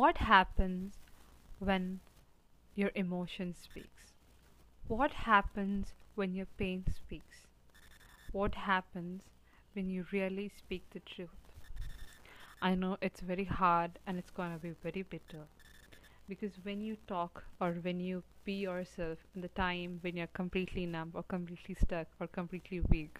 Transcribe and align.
What 0.00 0.16
happens 0.16 0.94
when 1.58 2.00
your 2.74 2.90
emotion 2.94 3.54
speaks? 3.54 4.14
What 4.88 5.12
happens 5.12 5.92
when 6.14 6.34
your 6.34 6.46
pain 6.56 6.86
speaks? 6.90 7.44
What 8.32 8.54
happens 8.54 9.20
when 9.74 9.90
you 9.90 10.06
really 10.10 10.50
speak 10.56 10.84
the 10.94 11.00
truth? 11.00 11.52
I 12.62 12.74
know 12.74 12.96
it's 13.02 13.20
very 13.20 13.44
hard 13.44 13.98
and 14.06 14.16
it's 14.16 14.30
gonna 14.30 14.56
be 14.56 14.70
very 14.82 15.02
bitter 15.02 15.44
because 16.26 16.52
when 16.62 16.80
you 16.80 16.96
talk 17.06 17.44
or 17.60 17.72
when 17.72 18.00
you 18.00 18.22
be 18.46 18.54
yourself 18.54 19.18
in 19.34 19.42
the 19.42 19.48
time 19.48 19.98
when 20.00 20.16
you're 20.16 20.28
completely 20.28 20.86
numb 20.86 21.10
or 21.12 21.24
completely 21.24 21.74
stuck 21.74 22.06
or 22.18 22.26
completely 22.26 22.80
weak, 22.80 23.18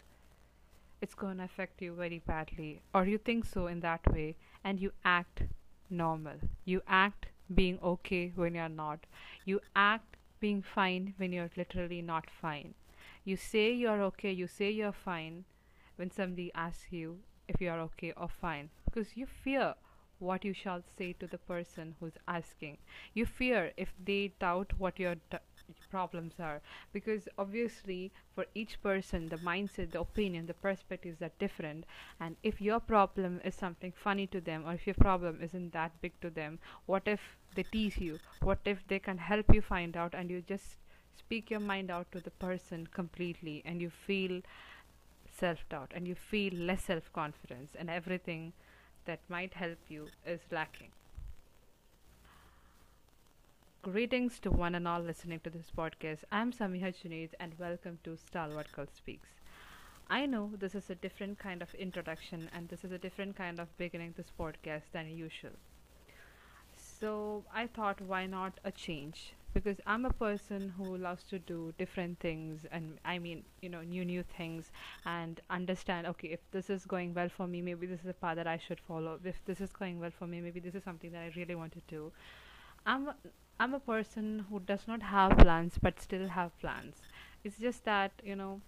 it's 1.02 1.14
gonna 1.14 1.44
affect 1.44 1.82
you 1.82 1.92
very 1.92 2.20
badly. 2.20 2.80
Or 2.94 3.04
you 3.04 3.18
think 3.18 3.44
so 3.44 3.66
in 3.66 3.80
that 3.80 4.10
way 4.10 4.36
and 4.64 4.80
you 4.80 4.92
act 5.04 5.42
normal. 5.90 6.38
You 6.64 6.82
act 6.86 7.26
being 7.54 7.78
okay 7.82 8.32
when 8.34 8.54
you're 8.54 8.68
not. 8.68 9.06
You 9.44 9.60
act 9.74 10.16
being 10.40 10.62
fine 10.62 11.14
when 11.18 11.32
you're 11.32 11.50
literally 11.56 12.02
not 12.02 12.30
fine. 12.30 12.74
You 13.24 13.36
say 13.36 13.72
you're 13.72 14.02
okay, 14.02 14.32
you 14.32 14.46
say 14.46 14.70
you're 14.70 14.92
fine 14.92 15.44
when 15.96 16.10
somebody 16.10 16.50
asks 16.54 16.92
you 16.92 17.20
if 17.48 17.60
you're 17.60 17.80
okay 17.80 18.12
or 18.16 18.28
fine 18.28 18.70
because 18.84 19.16
you 19.16 19.26
fear 19.26 19.74
what 20.18 20.44
you 20.44 20.52
shall 20.52 20.82
say 20.98 21.12
to 21.14 21.26
the 21.26 21.38
person 21.38 21.96
who's 22.00 22.18
asking. 22.28 22.78
You 23.14 23.26
fear 23.26 23.72
if 23.76 23.92
they 24.04 24.32
doubt 24.38 24.72
what 24.78 24.98
your 24.98 25.16
d- 25.16 25.38
problems 25.90 26.34
are. 26.38 26.60
Because 26.92 27.28
obviously 27.38 28.12
for 28.34 28.46
each 28.54 28.80
person 28.82 29.28
the 29.28 29.36
mindset 29.38 29.92
the 29.92 30.00
opinion 30.00 30.46
the 30.46 30.54
perspectives 30.54 31.20
are 31.22 31.30
different. 31.38 31.84
And 32.20 32.36
if 32.42 32.60
your 32.60 32.80
problem 32.80 33.40
is 33.44 33.54
something 33.54 33.92
funny 33.92 34.26
to 34.28 34.40
them 34.40 34.64
or 34.66 34.74
if 34.74 34.86
your 34.86 34.94
problem 34.94 35.40
isn't 35.42 35.72
that 35.72 36.00
big 36.00 36.12
to 36.20 36.30
them 36.30 36.58
what 36.86 37.02
if 37.06 37.20
they 37.54 37.64
tease 37.64 37.98
you? 37.98 38.18
What 38.42 38.60
if 38.64 38.86
they 38.86 38.98
can 38.98 39.18
help 39.18 39.52
you 39.54 39.62
find 39.62 39.96
out 39.96 40.14
and 40.14 40.30
you 40.30 40.40
just 40.40 40.76
speak 41.16 41.50
your 41.50 41.60
mind 41.60 41.90
out 41.90 42.10
to 42.12 42.20
the 42.20 42.30
person 42.30 42.86
completely 42.92 43.62
and 43.64 43.80
you 43.80 43.90
feel 43.90 44.40
self 45.32 45.68
doubt 45.68 45.92
and 45.94 46.06
you 46.06 46.14
feel 46.14 46.52
less 46.54 46.84
self 46.84 47.12
confidence 47.12 47.70
and 47.78 47.90
everything 47.90 48.52
that 49.06 49.20
might 49.28 49.54
help 49.54 49.78
you 49.88 50.08
is 50.26 50.40
lacking 50.50 50.90
Greetings 53.82 54.38
to 54.40 54.50
one 54.50 54.74
and 54.74 54.86
all 54.86 55.00
listening 55.00 55.40
to 55.40 55.48
this 55.48 55.72
podcast. 55.74 56.18
I'm 56.30 56.52
Samiha 56.52 56.92
Junaid 56.94 57.30
and 57.40 57.58
welcome 57.58 57.98
to 58.04 58.14
Stalwart 58.14 58.70
Girl 58.72 58.86
Speaks. 58.94 59.30
I 60.10 60.26
know 60.26 60.50
this 60.58 60.74
is 60.74 60.90
a 60.90 60.94
different 60.94 61.38
kind 61.38 61.62
of 61.62 61.72
introduction 61.72 62.50
and 62.54 62.68
this 62.68 62.84
is 62.84 62.92
a 62.92 62.98
different 62.98 63.36
kind 63.36 63.58
of 63.58 63.74
beginning 63.78 64.12
this 64.18 64.32
podcast 64.38 64.82
than 64.92 65.08
usual. 65.08 65.52
So 66.76 67.42
I 67.54 67.68
thought 67.68 68.02
why 68.02 68.26
not 68.26 68.60
a 68.64 68.70
change? 68.70 69.32
Because 69.54 69.78
I'm 69.86 70.04
a 70.04 70.12
person 70.12 70.74
who 70.76 70.98
loves 70.98 71.22
to 71.30 71.38
do 71.38 71.72
different 71.78 72.20
things 72.20 72.66
and 72.70 72.98
I 73.06 73.18
mean, 73.18 73.44
you 73.62 73.70
know, 73.70 73.80
new 73.80 74.04
new 74.04 74.24
things 74.36 74.70
and 75.06 75.40
understand 75.48 76.06
okay, 76.06 76.28
if 76.28 76.40
this 76.50 76.68
is 76.68 76.84
going 76.84 77.14
well 77.14 77.30
for 77.30 77.46
me, 77.46 77.62
maybe 77.62 77.86
this 77.86 78.00
is 78.00 78.10
a 78.10 78.12
path 78.12 78.36
that 78.36 78.46
I 78.46 78.58
should 78.58 78.78
follow. 78.78 79.18
If 79.24 79.42
this 79.46 79.62
is 79.62 79.72
going 79.72 80.00
well 80.00 80.12
for 80.18 80.26
me, 80.26 80.42
maybe 80.42 80.60
this 80.60 80.74
is 80.74 80.84
something 80.84 81.12
that 81.12 81.22
I 81.22 81.32
really 81.34 81.54
want 81.54 81.72
to 81.72 81.80
do. 81.88 82.12
I'm 82.86 83.10
I'm 83.60 83.74
a 83.74 83.78
person 83.80 84.46
who 84.50 84.58
does 84.58 84.88
not 84.88 85.02
have 85.02 85.38
plans 85.38 85.78
but 85.80 86.00
still 86.00 86.28
have 86.28 86.58
plans. 86.60 86.96
It's 87.44 87.58
just 87.58 87.84
that, 87.84 88.10
you 88.24 88.34
know, 88.34 88.60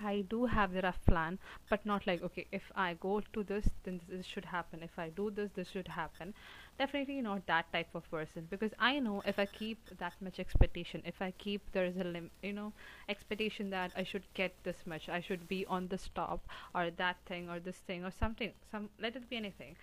I 0.00 0.20
do 0.28 0.46
have 0.46 0.72
the 0.72 0.82
rough 0.82 1.04
plan, 1.06 1.38
but 1.68 1.84
not 1.84 2.06
like 2.06 2.22
okay, 2.22 2.46
if 2.52 2.70
I 2.76 2.94
go 2.94 3.20
to 3.32 3.42
this, 3.42 3.68
then 3.82 4.00
this 4.08 4.26
should 4.26 4.44
happen. 4.44 4.82
If 4.84 4.98
I 4.98 5.08
do 5.08 5.30
this, 5.30 5.50
this 5.54 5.68
should 5.70 5.88
happen. 5.88 6.34
Definitely 6.78 7.20
not 7.22 7.46
that 7.46 7.72
type 7.72 7.94
of 7.94 8.08
person 8.10 8.46
because 8.50 8.72
I 8.78 9.00
know 9.00 9.22
if 9.26 9.38
I 9.38 9.46
keep 9.46 9.78
that 9.98 10.14
much 10.20 10.38
expectation, 10.38 11.02
if 11.04 11.20
I 11.20 11.32
keep 11.32 11.72
there 11.72 11.86
is 11.86 11.96
a 11.96 12.04
lim- 12.04 12.30
you 12.42 12.52
know 12.52 12.72
expectation 13.08 13.70
that 13.70 13.90
I 13.96 14.04
should 14.04 14.24
get 14.34 14.54
this 14.64 14.86
much, 14.86 15.08
I 15.08 15.20
should 15.20 15.48
be 15.48 15.66
on 15.66 15.88
the 15.88 15.98
top 16.14 16.46
or 16.74 16.90
that 16.90 17.16
thing 17.26 17.50
or 17.50 17.58
this 17.58 17.78
thing 17.78 18.04
or 18.04 18.12
something. 18.12 18.52
Some 18.70 18.90
let 19.00 19.16
it 19.16 19.28
be 19.30 19.36
anything 19.36 19.76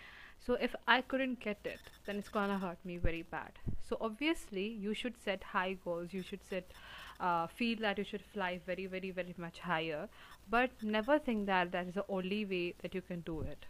so 0.46 0.54
if 0.56 0.76
i 0.88 1.02
couldn't 1.02 1.40
get 1.40 1.58
it 1.66 1.80
then 2.08 2.18
it's 2.18 2.30
gonna 2.30 2.58
hurt 2.58 2.78
me 2.86 2.98
very 2.98 3.22
bad. 3.22 3.52
So 3.88 3.98
obviously 4.02 4.68
you 4.68 4.94
should 4.94 5.18
set 5.24 5.44
high 5.44 5.78
goals. 5.84 6.14
You 6.14 6.24
should 6.24 6.44
set 6.50 6.72
uh, 7.20 7.48
feel 7.48 7.80
that 7.80 7.98
you 7.98 8.04
should 8.04 8.24
fly 8.34 8.60
very 8.66 8.86
very 8.86 9.12
very 9.12 9.36
much 9.38 9.60
higher. 9.60 10.08
But 10.50 10.72
never 10.82 11.20
think 11.20 11.46
that 11.48 11.72
that 11.72 11.88
is 11.88 11.96
the 11.96 12.06
only 12.10 12.46
way 12.46 12.76
that 12.82 12.96
you 12.96 13.02
can 13.02 13.22
do 13.22 13.42
it. 13.42 13.66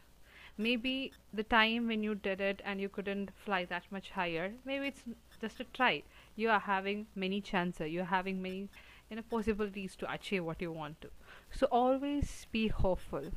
Maybe 0.58 1.12
the 1.34 1.44
time 1.44 1.88
when 1.88 2.04
you 2.04 2.16
did 2.16 2.42
it 2.42 2.62
and 2.66 2.80
you 2.80 2.90
couldn't 2.90 3.32
fly 3.46 3.66
that 3.66 3.84
much 3.92 4.10
higher 4.12 4.54
maybe 4.66 4.88
it's 4.88 5.04
just 5.42 5.60
a 5.60 5.66
try. 5.66 6.04
You 6.36 6.50
are 6.50 6.60
having 6.60 7.08
many 7.16 7.42
chances. 7.42 7.92
You're 7.92 8.14
having 8.16 8.42
many 8.42 8.70
you 9.10 9.16
know 9.16 9.24
possibilities 9.30 9.96
to 9.96 10.12
achieve 10.14 10.44
what 10.46 10.62
you 10.62 10.72
want 10.72 11.02
to. 11.02 11.10
So 11.52 11.68
always 11.72 12.46
be 12.52 12.68
hopeful 12.68 13.32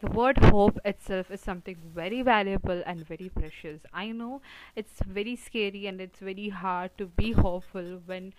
the 0.00 0.10
word 0.10 0.38
hope 0.38 0.78
itself 0.84 1.30
is 1.30 1.40
something 1.40 1.76
very 1.94 2.22
valuable 2.22 2.82
and 2.86 3.06
very 3.06 3.28
precious. 3.28 3.80
I 3.92 4.10
know 4.12 4.42
it's 4.74 5.00
very 5.06 5.36
scary 5.36 5.86
and 5.86 6.00
it's 6.00 6.20
very 6.20 6.48
hard 6.50 6.96
to 6.98 7.06
be 7.06 7.32
hopeful 7.32 8.02
when 8.06 8.34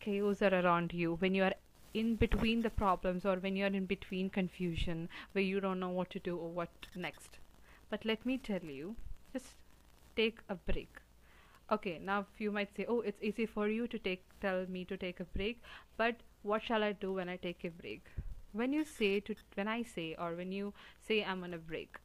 chaos 0.00 0.42
are 0.42 0.54
around 0.54 0.92
you, 0.92 1.14
when 1.14 1.34
you 1.34 1.44
are 1.44 1.54
in 1.94 2.16
between 2.16 2.62
the 2.62 2.70
problems 2.70 3.24
or 3.24 3.36
when 3.36 3.56
you're 3.56 3.68
in 3.68 3.86
between 3.86 4.28
confusion 4.28 5.08
where 5.32 5.44
you 5.44 5.60
don't 5.60 5.80
know 5.80 5.88
what 5.88 6.10
to 6.10 6.18
do 6.18 6.36
or 6.36 6.50
what 6.50 6.68
next. 6.94 7.38
But 7.88 8.04
let 8.04 8.26
me 8.26 8.36
tell 8.38 8.62
you, 8.62 8.96
just 9.32 9.54
take 10.16 10.38
a 10.48 10.54
break. 10.54 11.00
Okay, 11.70 11.98
now 11.98 12.26
you 12.38 12.50
might 12.50 12.76
say, 12.76 12.84
"Oh, 12.86 13.00
it's 13.00 13.22
easy 13.22 13.46
for 13.46 13.68
you 13.68 13.86
to 13.88 13.98
take 13.98 14.24
tell 14.40 14.66
me 14.66 14.84
to 14.86 14.96
take 14.96 15.20
a 15.20 15.24
break, 15.24 15.62
but 15.96 16.16
what 16.42 16.62
shall 16.62 16.82
I 16.82 16.92
do 16.92 17.14
when 17.14 17.28
I 17.28 17.36
take 17.36 17.64
a 17.64 17.70
break?" 17.70 18.02
When 18.54 18.72
you 18.72 18.84
say 18.84 19.20
to 19.20 19.34
when 19.54 19.68
i 19.68 19.82
say 19.82 20.14
or 20.18 20.34
when 20.34 20.50
you 20.52 20.72
say 21.06 21.22
i'm 21.22 21.44
on 21.44 21.52
a 21.54 21.58
break 21.58 21.98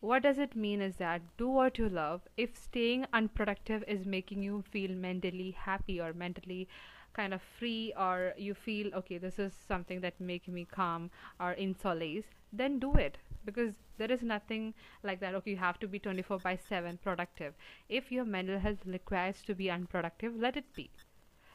what 0.00 0.22
does 0.22 0.38
it 0.38 0.54
mean 0.54 0.82
is 0.82 0.96
that 0.96 1.22
do 1.38 1.48
what 1.48 1.78
you 1.78 1.88
love. 1.88 2.20
If 2.36 2.56
staying 2.56 3.06
unproductive 3.12 3.82
is 3.88 4.04
making 4.04 4.42
you 4.42 4.62
feel 4.70 4.90
mentally 4.90 5.52
happy 5.52 6.00
or 6.00 6.12
mentally 6.12 6.68
kind 7.14 7.32
of 7.32 7.40
free 7.40 7.94
or 7.98 8.34
you 8.36 8.52
feel 8.52 8.94
okay 8.94 9.16
this 9.16 9.38
is 9.38 9.54
something 9.66 10.02
that 10.02 10.20
makes 10.20 10.48
me 10.48 10.66
calm 10.70 11.10
or 11.40 11.52
in 11.52 11.74
solace 11.74 12.26
then 12.52 12.78
do 12.78 12.92
it. 12.94 13.16
Because 13.44 13.72
there 13.96 14.12
is 14.12 14.22
nothing 14.22 14.74
like 15.02 15.20
that 15.20 15.34
okay 15.34 15.52
you 15.52 15.56
have 15.56 15.80
to 15.80 15.88
be 15.88 15.98
24 15.98 16.38
by 16.40 16.56
7 16.56 16.98
productive. 17.02 17.54
If 17.88 18.12
your 18.12 18.26
mental 18.26 18.58
health 18.58 18.84
requires 18.84 19.42
to 19.46 19.54
be 19.54 19.70
unproductive 19.70 20.36
let 20.36 20.56
it 20.58 20.74
be. 20.74 20.90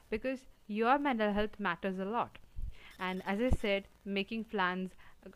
Because 0.09 0.39
your 0.67 0.97
mental 0.97 1.31
health 1.31 1.59
matters 1.59 1.99
a 1.99 2.05
lot 2.05 2.39
and 3.01 3.21
as 3.25 3.41
i 3.41 3.49
said 3.49 3.87
making 4.05 4.43
plans 4.45 4.91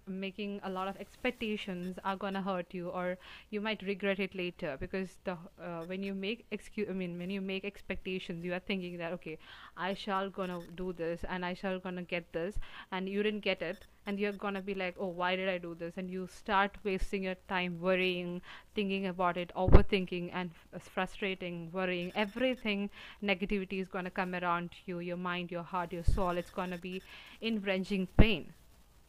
making 0.07 0.59
a 0.63 0.69
lot 0.69 0.87
of 0.87 0.97
expectations 0.97 1.97
are 2.03 2.15
gonna 2.15 2.41
hurt 2.41 2.73
you 2.73 2.89
or 2.89 3.17
you 3.51 3.61
might 3.61 3.81
regret 3.83 4.19
it 4.19 4.33
later 4.35 4.77
because 4.79 5.17
the 5.25 5.37
uh, 5.61 5.81
when 5.85 6.01
you 6.03 6.13
make 6.13 6.45
excuse 6.51 6.87
i 6.89 6.93
mean 6.93 7.17
when 7.19 7.29
you 7.29 7.41
make 7.41 7.63
expectations 7.65 8.43
you 8.43 8.53
are 8.53 8.59
thinking 8.59 8.97
that 8.97 9.13
okay 9.13 9.37
i 9.77 9.93
shall 9.93 10.29
gonna 10.29 10.59
do 10.75 10.91
this 10.93 11.23
and 11.29 11.45
i 11.45 11.53
shall 11.53 11.79
gonna 11.79 12.01
get 12.01 12.31
this 12.33 12.55
and 12.91 13.07
you 13.07 13.21
didn't 13.23 13.41
get 13.41 13.61
it 13.61 13.85
and 14.07 14.19
you're 14.19 14.31
gonna 14.31 14.61
be 14.61 14.73
like 14.73 14.95
oh 14.99 15.07
why 15.07 15.35
did 15.35 15.49
i 15.49 15.57
do 15.57 15.73
this? 15.75 15.93
And 15.97 16.09
you 16.09 16.27
start 16.27 16.77
wasting 16.83 17.23
your 17.23 17.35
time 17.47 17.79
worrying 17.81 18.41
thinking 18.75 19.07
about 19.07 19.37
it 19.37 19.51
overthinking 19.55 20.29
and 20.33 20.51
f- 20.75 20.81
frustrating 20.83 21.71
worrying. 21.71 22.11
Everything 22.15 22.89
negativity 23.23 23.81
is 23.81 23.87
gonna 23.87 24.11
come 24.11 24.35
around 24.35 24.69
you 24.85 24.99
your 24.99 25.17
mind 25.17 25.51
your 25.51 25.63
heart 25.63 25.91
your 25.93 26.03
soul 26.03 26.37
it's 26.37 26.51
gonna 26.51 26.77
be 26.77 27.01
in 27.41 27.61
wrenching 27.61 28.07
pain 28.17 28.53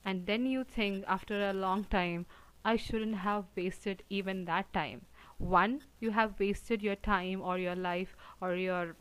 and 0.06 0.24
then 0.26 0.46
you 0.46 0.64
think 0.64 1.04
after 1.06 1.38
a 1.46 1.52
long 1.52 1.84
time 1.94 2.24
i 2.64 2.76
shouldn't 2.76 3.16
have 3.22 3.44
wasted 3.56 4.02
even 4.10 4.44
that 4.46 4.72
time. 4.72 5.02
One 5.38 5.82
you 6.00 6.10
have 6.10 6.40
wasted 6.40 6.82
your 6.82 6.96
time 6.96 7.42
or 7.42 7.58
your 7.58 7.76
life 7.76 8.16
or 8.40 8.54
your 8.56 8.96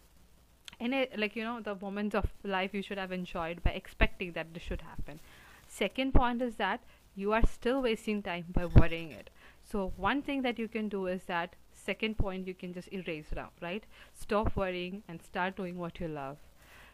it 0.79 1.17
like 1.17 1.35
you 1.35 1.43
know 1.43 1.59
the 1.61 1.75
moments 1.75 2.15
of 2.15 2.27
life 2.43 2.73
you 2.73 2.81
should 2.81 2.97
have 3.03 3.11
enjoyed 3.11 3.63
by 3.63 3.71
expecting 3.71 4.33
that 4.33 4.53
this 4.53 4.63
should 4.63 4.81
happen. 4.81 5.19
Second 5.67 6.13
point 6.13 6.41
is 6.41 6.57
that 6.57 6.81
you 7.15 7.33
are 7.33 7.45
still 7.47 7.81
wasting 7.81 8.21
time 8.21 8.45
by 8.49 8.65
worrying 8.65 9.11
it. 9.11 9.29
So 9.63 9.93
one 9.97 10.21
thing 10.21 10.41
that 10.43 10.59
you 10.59 10.67
can 10.67 10.89
do 10.89 11.07
is 11.07 11.23
that 11.23 11.55
second 11.71 12.17
point 12.17 12.47
you 12.47 12.53
can 12.53 12.73
just 12.73 12.93
erase 12.93 13.31
it 13.31 13.37
out 13.37 13.53
right? 13.61 13.85
Stop 14.13 14.55
worrying 14.55 15.01
and 15.07 15.21
start 15.21 15.55
doing 15.55 15.77
what 15.79 15.99
you 15.99 16.07
love 16.07 16.37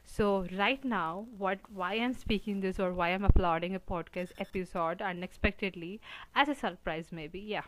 so 0.06 0.46
right 0.58 0.84
now, 0.84 1.26
what 1.38 1.60
why 1.74 1.94
I'm 1.96 2.14
speaking 2.14 2.60
this 2.62 2.80
or 2.80 2.94
why 2.94 3.10
I'm 3.10 3.26
uploading 3.26 3.74
a 3.76 3.80
podcast 3.80 4.32
episode 4.40 5.02
unexpectedly 5.02 6.02
as 6.36 6.50
a 6.50 6.56
surprise, 6.56 7.08
maybe 7.12 7.40
yeah. 7.40 7.64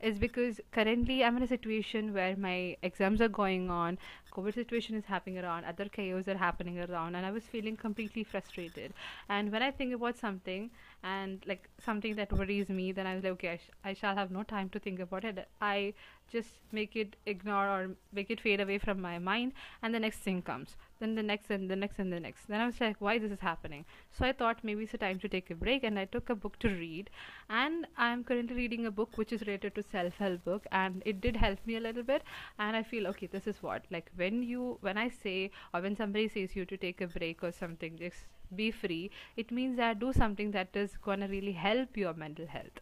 is 0.00 0.18
because 0.18 0.60
currently 0.72 1.22
I'm 1.24 1.36
in 1.36 1.42
a 1.44 1.46
situation 1.46 2.12
where 2.12 2.36
my 2.36 2.76
exams 2.82 3.20
are 3.20 3.28
going 3.28 3.70
on, 3.70 3.98
COVID 4.36 4.54
situation 4.54 4.96
is 4.96 5.04
happening 5.04 5.38
around, 5.38 5.64
other 5.64 5.88
chaos 5.88 6.28
are 6.28 6.36
happening 6.36 6.78
around, 6.78 7.14
and 7.14 7.26
I 7.26 7.30
was 7.30 7.44
feeling 7.44 7.76
completely 7.76 8.24
frustrated. 8.24 8.94
And 9.28 9.52
when 9.52 9.62
I 9.62 9.70
think 9.70 9.94
about 9.94 10.16
something 10.16 10.70
and 11.02 11.42
like 11.46 11.68
something 11.84 12.14
that 12.16 12.32
worries 12.32 12.68
me, 12.68 12.92
then 12.92 13.06
I 13.06 13.14
was 13.14 13.24
like, 13.24 13.32
okay, 13.32 13.48
I, 13.50 13.56
sh- 13.56 13.70
I 13.84 13.92
shall 13.94 14.14
have 14.14 14.30
no 14.30 14.42
time 14.42 14.68
to 14.70 14.78
think 14.78 15.00
about 15.00 15.24
it. 15.24 15.46
I 15.60 15.94
just 16.30 16.50
make 16.70 16.96
it 16.96 17.16
ignore 17.26 17.68
or 17.68 17.90
make 18.12 18.30
it 18.30 18.40
fade 18.40 18.60
away 18.60 18.78
from 18.78 19.00
my 19.00 19.18
mind, 19.18 19.52
and 19.82 19.94
the 19.94 20.00
next 20.00 20.18
thing 20.18 20.40
comes. 20.40 20.76
Then 20.98 21.16
the 21.16 21.22
next 21.22 21.50
and 21.50 21.68
the 21.68 21.74
next 21.74 21.98
and 21.98 22.12
the 22.12 22.20
next. 22.20 22.46
Then 22.46 22.60
I 22.60 22.66
was 22.66 22.80
like, 22.80 22.96
why 23.00 23.18
this 23.18 23.32
is 23.32 23.40
happening? 23.40 23.84
So 24.16 24.24
I 24.24 24.32
thought 24.32 24.60
maybe 24.62 24.84
it's 24.84 24.94
a 24.94 24.98
time 24.98 25.18
to 25.18 25.28
take 25.28 25.50
a 25.50 25.54
break, 25.54 25.82
and 25.82 25.98
I 25.98 26.04
took 26.04 26.30
a 26.30 26.34
book 26.34 26.58
to 26.60 26.68
read. 26.68 27.10
And 27.50 27.86
I'm 27.98 28.22
currently 28.22 28.56
reading 28.56 28.86
a 28.86 28.90
book 28.90 29.18
which 29.18 29.32
is 29.32 29.40
related 29.40 29.74
to 29.74 29.82
self-help 29.82 30.44
book, 30.44 30.66
and 30.70 31.02
it 31.04 31.20
did 31.20 31.36
help 31.36 31.58
me 31.66 31.76
a 31.76 31.80
little 31.80 32.04
bit. 32.04 32.22
And 32.58 32.76
I 32.76 32.84
feel 32.84 33.08
okay, 33.08 33.26
this 33.26 33.48
is 33.48 33.62
what 33.62 33.84
like 33.90 34.10
when 34.22 34.42
you 34.42 34.78
when 34.80 34.98
i 34.98 35.08
say 35.08 35.50
or 35.74 35.80
when 35.80 35.96
somebody 35.96 36.28
says 36.28 36.56
you 36.56 36.64
to 36.64 36.76
take 36.76 37.00
a 37.00 37.06
break 37.18 37.42
or 37.42 37.52
something 37.52 37.96
just 37.96 38.26
be 38.54 38.70
free 38.70 39.10
it 39.36 39.50
means 39.50 39.76
that 39.76 39.98
do 39.98 40.12
something 40.12 40.50
that 40.52 40.76
is 40.76 40.96
going 40.96 41.20
to 41.20 41.26
really 41.26 41.52
help 41.52 41.96
your 41.96 42.14
mental 42.14 42.46
health. 42.46 42.80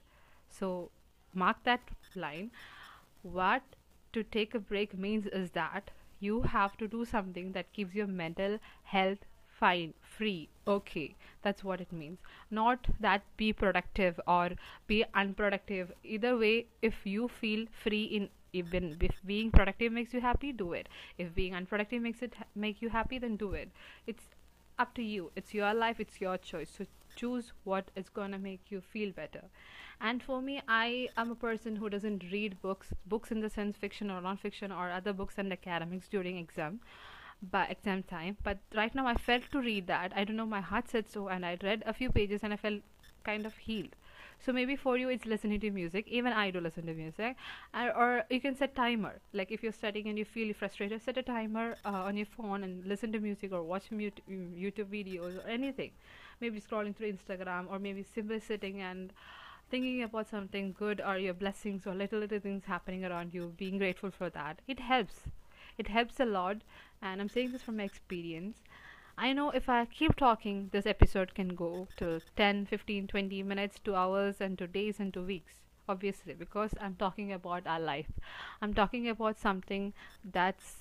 So 0.48 0.90
mark 1.34 1.58
that 1.64 1.80
line. 2.16 2.50
What 3.22 3.62
to 4.12 4.22
take 4.24 4.54
a 4.54 4.58
break 4.58 4.96
means 4.98 5.26
is 5.26 5.50
that 5.52 5.90
you 6.18 6.42
have 6.42 6.76
to 6.78 6.88
do 6.88 7.04
something 7.04 7.52
that 7.52 7.72
keeps 7.72 7.94
your 7.94 8.06
mental 8.06 8.58
health 8.82 9.18
fine 9.48 9.94
free 10.02 10.48
okay. 10.66 11.14
That's 11.42 11.64
what 11.64 11.80
it 11.80 11.92
means. 11.92 12.18
Not 12.50 12.88
that 13.00 13.22
be 13.36 13.52
productive 13.52 14.20
or 14.26 14.50
be 14.86 15.04
unproductive. 15.14 15.92
Either 16.02 16.36
way 16.36 16.66
if 16.82 17.06
you 17.06 17.28
feel 17.28 17.66
free 17.70 18.04
in 18.04 18.28
even 18.52 18.96
if 19.00 19.12
being 19.24 19.50
productive 19.50 19.92
makes 19.92 20.14
you 20.14 20.20
happy 20.20 20.52
do 20.52 20.72
it. 20.72 20.88
If 21.18 21.34
being 21.34 21.54
unproductive 21.54 22.02
makes 22.02 22.22
it 22.22 22.34
make 22.54 22.82
you 22.82 22.88
happy 22.88 23.18
then 23.18 23.36
do 23.36 23.52
it. 23.52 23.70
It's 24.06 24.24
up 24.78 24.94
to 24.94 25.02
you. 25.02 25.30
It's 25.36 25.54
your 25.54 25.74
life. 25.74 26.00
It's 26.00 26.20
your 26.20 26.38
choice. 26.38 26.70
So 26.76 26.86
choose 27.16 27.52
what 27.64 27.90
is 27.96 28.08
going 28.08 28.32
to 28.32 28.38
make 28.38 28.70
you 28.70 28.80
feel 28.80 29.12
better. 29.12 29.44
And 30.00 30.22
for 30.22 30.40
me 30.40 30.62
i 30.68 31.08
am 31.16 31.30
a 31.30 31.34
person 31.34 31.76
who 31.76 31.90
doesn't 31.90 32.24
read 32.32 32.60
books 32.62 32.92
books 33.06 33.30
in 33.30 33.40
the 33.40 33.50
sense 33.50 33.76
fiction 33.76 34.10
or 34.10 34.20
non-fiction 34.20 34.72
or 34.72 34.90
other 34.90 35.12
books 35.12 35.34
and 35.36 35.52
academics 35.52 36.08
during 36.08 36.38
exam 36.38 36.80
by 37.50 37.64
exam 37.66 38.02
time. 38.02 38.36
But 38.42 38.58
right 38.74 38.94
now 38.94 39.06
i 39.06 39.14
felt 39.14 39.50
to 39.52 39.60
read 39.60 39.86
that. 39.88 40.12
I 40.16 40.24
don't 40.24 40.36
know 40.36 40.46
my 40.46 40.60
heart 40.60 40.88
said 40.88 41.10
so 41.10 41.28
and 41.28 41.44
i 41.44 41.56
read 41.62 41.82
a 41.86 41.92
few 41.92 42.10
pages 42.10 42.40
and 42.42 42.52
i 42.54 42.56
felt 42.56 42.80
kind 43.24 43.44
of 43.46 43.56
healed 43.58 43.94
so 44.44 44.52
maybe 44.52 44.74
for 44.74 44.96
you 44.96 45.08
it's 45.10 45.26
listening 45.26 45.60
to 45.60 45.70
music. 45.70 46.06
Even 46.08 46.32
i 46.32 46.50
do 46.50 46.60
listen 46.60 46.86
to 46.86 46.94
music. 46.94 47.36
Or, 47.74 47.96
or 47.96 48.24
you 48.30 48.40
can 48.40 48.56
set 48.56 48.74
timer. 48.74 49.20
Like 49.32 49.50
if 49.50 49.62
you're 49.62 49.72
studying 49.72 50.08
and 50.08 50.18
you 50.18 50.24
feel 50.24 50.52
frustrated 50.54 51.02
set 51.02 51.18
a 51.18 51.22
timer 51.22 51.76
uh, 51.84 52.08
on 52.08 52.16
your 52.16 52.26
phone 52.26 52.64
and 52.64 52.84
listen 52.86 53.12
to 53.12 53.20
music 53.20 53.52
or 53.52 53.62
watch 53.62 53.90
mute, 53.90 54.20
youtube 54.28 54.86
videos 54.86 55.44
or 55.44 55.48
anything. 55.48 55.90
Maybe 56.40 56.60
scrolling 56.60 56.96
through 56.96 57.12
instagram 57.12 57.66
or 57.70 57.78
maybe 57.78 58.02
simply 58.02 58.40
sitting 58.40 58.80
and 58.80 59.12
thinking 59.70 60.02
about 60.02 60.28
something 60.28 60.74
good 60.78 61.00
or 61.00 61.18
your 61.18 61.34
blessings 61.34 61.86
or 61.86 61.94
little 61.94 62.18
little 62.18 62.40
things 62.40 62.64
happening 62.64 63.04
around 63.04 63.34
you 63.34 63.52
being 63.56 63.78
grateful 63.78 64.10
for 64.10 64.30
that. 64.30 64.60
It 64.66 64.80
helps. 64.80 65.20
It 65.78 65.88
helps 65.88 66.18
a 66.18 66.24
lot. 66.24 66.58
And 67.02 67.20
i'm 67.20 67.28
saying 67.28 67.52
this 67.52 67.62
from 67.62 67.76
my 67.76 67.84
experience 67.84 68.58
I 69.20 69.32
know 69.34 69.50
if 69.50 69.68
I 69.68 69.84
keep 69.84 70.16
talking, 70.16 70.70
this 70.72 70.84
episode 70.84 71.32
can 71.34 71.54
go 71.54 71.86
to 71.98 72.20
10, 72.36 72.66
15, 72.66 73.06
20 73.06 73.42
minutes, 73.44 73.78
to 73.84 73.94
hours, 73.94 74.40
and 74.40 74.58
to 74.58 74.66
days 74.66 74.98
and 74.98 75.14
to 75.14 75.22
weeks. 75.22 75.52
Obviously, 75.88 76.34
because 76.34 76.74
I'm 76.80 76.96
talking 76.96 77.32
about 77.32 77.68
our 77.68 77.78
life. 77.78 78.10
I'm 78.60 78.74
talking 78.74 79.08
about 79.08 79.38
something 79.38 79.92
that's 80.24 80.78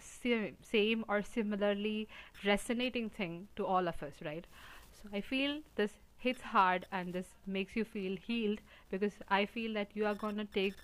same, 0.00 0.56
same 0.62 1.04
or 1.08 1.22
similarly 1.22 2.08
resonating 2.44 3.10
thing 3.10 3.48
to 3.56 3.64
all 3.64 3.88
of 3.88 4.02
us, 4.02 4.14
right? 4.24 4.46
So 4.92 5.08
I 5.12 5.20
feel 5.20 5.60
this 5.76 5.92
hits 6.18 6.42
hard 6.42 6.86
and 6.92 7.12
this 7.12 7.28
makes 7.46 7.76
you 7.76 7.84
feel 7.84 8.16
healed 8.16 8.60
because 8.90 9.12
I 9.28 9.46
feel 9.46 9.72
that 9.74 9.88
you 9.94 10.06
are 10.06 10.14
gonna 10.14 10.46
take 10.46 10.74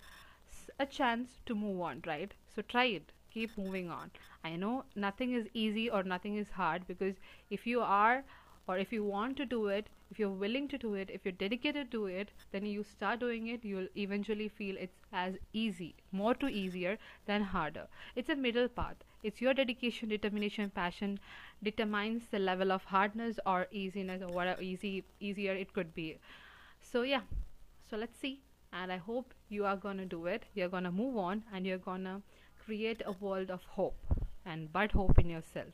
a 0.78 0.86
chance 0.86 1.40
to 1.46 1.54
move 1.54 1.80
on, 1.80 2.02
right? 2.06 2.32
So 2.54 2.62
try 2.62 2.84
it 2.84 3.12
keep 3.32 3.56
moving 3.58 3.90
on. 3.90 4.10
I 4.44 4.56
know 4.56 4.84
nothing 4.94 5.32
is 5.32 5.46
easy 5.54 5.88
or 5.90 6.02
nothing 6.02 6.36
is 6.36 6.50
hard 6.50 6.86
because 6.86 7.14
if 7.50 7.66
you 7.66 7.80
are 7.80 8.24
or 8.68 8.78
if 8.78 8.92
you 8.92 9.04
want 9.04 9.36
to 9.36 9.44
do 9.46 9.66
it 9.68 9.88
if 10.10 10.18
you're 10.18 10.38
willing 10.42 10.66
to 10.68 10.78
do 10.78 10.94
it 10.94 11.10
if 11.10 11.24
you're 11.24 11.38
dedicated 11.42 11.90
to 11.92 12.06
it 12.06 12.30
then 12.52 12.66
you 12.66 12.82
start 12.82 13.20
doing 13.20 13.46
it 13.48 13.64
you'll 13.64 13.88
eventually 13.96 14.48
feel 14.48 14.76
it's 14.78 14.98
as 15.12 15.34
easy 15.52 15.94
more 16.12 16.34
to 16.34 16.48
easier 16.48 16.98
than 17.26 17.42
harder. 17.42 17.86
It's 18.16 18.28
a 18.30 18.36
middle 18.36 18.68
path. 18.68 18.96
It's 19.22 19.40
your 19.40 19.54
dedication 19.54 20.08
determination 20.08 20.70
passion 20.70 21.18
determines 21.62 22.28
the 22.30 22.38
level 22.38 22.72
of 22.72 22.84
hardness 22.84 23.38
or 23.46 23.66
easiness 23.70 24.22
or 24.22 24.28
whatever 24.28 24.60
easy 24.62 25.04
easier 25.20 25.52
it 25.54 25.72
could 25.72 25.94
be. 25.94 26.18
So 26.80 27.02
yeah. 27.02 27.22
So 27.90 27.96
let's 27.96 28.18
see. 28.18 28.40
And 28.72 28.90
i 28.92 28.96
hope 28.96 29.34
you 29.48 29.64
are 29.66 29.76
gonna 29.76 30.06
do 30.06 30.26
it. 30.26 30.44
You're 30.54 30.68
gonna 30.68 30.90
move 30.92 31.16
on 31.16 31.44
and 31.52 31.66
you're 31.66 31.78
gonna 31.78 32.22
create 32.64 33.02
a 33.04 33.12
world 33.12 33.50
of 33.50 33.64
hope 33.64 33.98
and 34.44 34.72
bud 34.72 34.92
hope 34.92 35.18
in 35.18 35.28
yourself. 35.28 35.68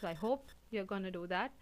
So 0.00 0.08
I 0.08 0.14
hope 0.14 0.48
you're 0.70 0.84
going 0.84 1.02
to 1.02 1.10
do 1.10 1.26
that. 1.28 1.52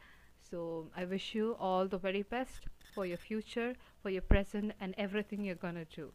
So 0.51 0.89
I 0.97 1.05
wish 1.05 1.35
you 1.35 1.57
all 1.59 1.87
the 1.89 1.99
very 1.99 2.23
best 2.23 2.67
for 2.95 3.07
your 3.07 3.17
future, 3.17 3.75
for 4.03 4.11
your 4.11 4.23
present, 4.23 4.73
and 4.81 4.95
everything 4.99 5.45
you're 5.45 5.55
going 5.55 5.75
to 5.75 5.85
do. 5.85 6.13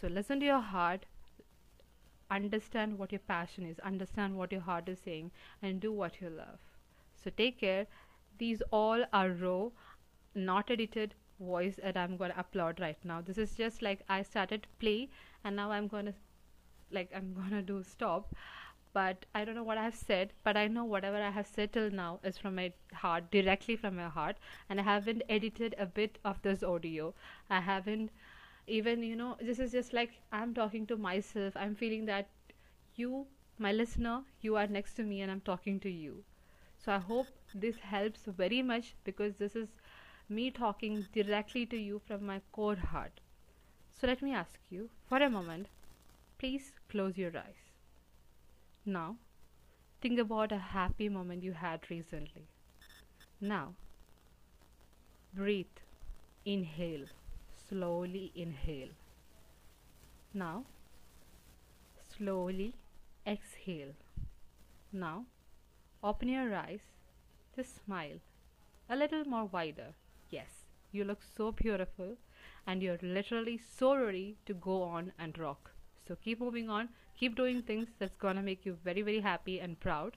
So 0.00 0.08
listen 0.08 0.40
to 0.40 0.46
your 0.46 0.60
heart, 0.60 1.06
understand 2.30 2.98
what 2.98 3.12
your 3.12 3.20
passion 3.20 3.66
is, 3.66 3.78
understand 3.80 4.36
what 4.36 4.52
your 4.52 4.60
heart 4.60 4.88
is 4.88 5.00
saying, 5.04 5.30
and 5.62 5.80
do 5.80 5.92
what 5.92 6.20
you 6.20 6.30
love. 6.30 6.60
So 7.22 7.30
take 7.36 7.58
care. 7.60 7.86
These 8.38 8.62
all 8.70 9.04
are 9.12 9.30
raw, 9.30 9.68
not 10.34 10.70
edited 10.70 11.14
voice 11.40 11.76
that 11.82 11.96
I'm 11.96 12.16
going 12.16 12.32
to 12.32 12.44
upload 12.44 12.80
right 12.80 12.98
now. 13.04 13.20
This 13.20 13.38
is 13.38 13.54
just 13.54 13.82
like 13.82 14.02
I 14.08 14.22
started 14.22 14.66
play, 14.78 15.08
and 15.44 15.56
now 15.56 15.70
I'm 15.70 15.88
going 15.88 16.06
to 16.06 16.14
like 16.92 17.10
I'm 17.14 17.34
gonna 17.34 17.62
do 17.62 17.82
stop 17.82 18.34
but 18.92 19.24
I 19.34 19.44
don't 19.44 19.54
know 19.54 19.62
what 19.62 19.78
I've 19.78 19.94
said, 19.94 20.32
but 20.44 20.56
I 20.56 20.68
know 20.68 20.84
whatever 20.84 21.16
I 21.16 21.30
have 21.30 21.46
said 21.46 21.72
till 21.72 21.90
now 21.90 22.20
is 22.22 22.36
from 22.36 22.54
my 22.56 22.72
heart, 22.92 23.30
directly 23.30 23.74
from 23.76 23.96
my 23.96 24.08
heart, 24.08 24.36
and 24.68 24.78
I 24.78 24.82
haven't 24.82 25.22
edited 25.28 25.74
a 25.78 25.86
bit 25.86 26.18
of 26.24 26.42
this 26.42 26.62
audio. 26.62 27.14
I 27.48 27.60
haven't 27.60 28.10
even, 28.66 29.02
you 29.02 29.16
know, 29.16 29.36
this 29.40 29.58
is 29.58 29.72
just 29.72 29.92
like 29.92 30.10
I'm 30.30 30.54
talking 30.54 30.86
to 30.88 30.96
myself. 30.96 31.56
I'm 31.56 31.74
feeling 31.74 32.04
that 32.06 32.28
you, 32.94 33.26
my 33.58 33.72
listener, 33.72 34.22
you 34.42 34.56
are 34.56 34.66
next 34.66 34.94
to 34.94 35.02
me 35.02 35.22
and 35.22 35.30
I'm 35.30 35.40
talking 35.40 35.80
to 35.80 35.90
you. 35.90 36.22
So 36.78 36.92
I 36.92 36.98
hope 36.98 37.28
this 37.54 37.78
helps 37.78 38.24
very 38.26 38.62
much 38.62 38.94
because 39.04 39.36
this 39.36 39.56
is 39.56 39.68
me 40.28 40.50
talking 40.50 41.06
directly 41.12 41.64
to 41.66 41.76
you 41.76 42.00
from 42.06 42.26
my 42.26 42.40
core 42.52 42.76
heart. 42.76 43.20
So 43.98 44.06
let 44.06 44.20
me 44.22 44.34
ask 44.34 44.58
you 44.70 44.90
for 45.08 45.18
a 45.18 45.30
moment 45.30 45.68
Please 46.42 46.72
close 46.88 47.16
your 47.16 47.36
eyes. 47.38 47.70
Now, 48.84 49.14
think 50.00 50.18
about 50.18 50.50
a 50.50 50.58
happy 50.58 51.08
moment 51.08 51.44
you 51.44 51.52
had 51.52 51.88
recently. 51.88 52.48
Now, 53.40 53.74
breathe. 55.32 55.78
Inhale. 56.44 57.04
Slowly 57.68 58.32
inhale. 58.34 58.88
Now, 60.34 60.64
slowly 62.16 62.74
exhale. 63.24 63.94
Now, 64.92 65.26
open 66.02 66.28
your 66.28 66.52
eyes. 66.56 66.80
Just 67.54 67.84
smile. 67.84 68.18
A 68.90 68.96
little 68.96 69.24
more 69.26 69.44
wider. 69.44 69.94
Yes, 70.28 70.64
you 70.90 71.04
look 71.04 71.20
so 71.22 71.52
beautiful 71.52 72.16
and 72.66 72.82
you're 72.82 72.98
literally 73.00 73.58
so 73.58 73.94
ready 73.94 74.38
to 74.46 74.54
go 74.54 74.82
on 74.82 75.12
and 75.20 75.38
rock. 75.38 75.71
So 76.06 76.16
keep 76.16 76.40
moving 76.40 76.68
on, 76.68 76.88
keep 77.16 77.36
doing 77.36 77.62
things 77.62 77.88
that's 77.98 78.16
gonna 78.16 78.42
make 78.42 78.66
you 78.66 78.76
very, 78.84 79.02
very 79.02 79.20
happy 79.20 79.60
and 79.60 79.78
proud. 79.78 80.16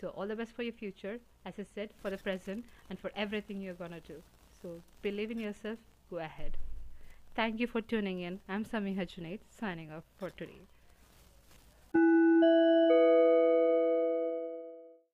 So 0.00 0.08
all 0.08 0.26
the 0.26 0.36
best 0.36 0.52
for 0.52 0.62
your 0.62 0.72
future, 0.72 1.18
as 1.44 1.54
I 1.58 1.64
said, 1.74 1.90
for 2.02 2.10
the 2.10 2.18
present 2.18 2.64
and 2.90 2.98
for 2.98 3.10
everything 3.16 3.60
you're 3.60 3.74
gonna 3.74 4.00
do. 4.00 4.22
So 4.62 4.82
believe 5.02 5.30
in 5.30 5.38
yourself, 5.38 5.78
go 6.10 6.18
ahead. 6.18 6.56
Thank 7.34 7.60
you 7.60 7.66
for 7.66 7.80
tuning 7.80 8.20
in. 8.20 8.40
I'm 8.48 8.64
Samiha 8.64 9.06
Junaid, 9.06 9.40
signing 9.48 9.90
off 9.90 10.04
for 10.18 10.30
today. 10.30 10.60